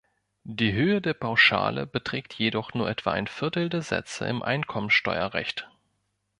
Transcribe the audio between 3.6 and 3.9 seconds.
der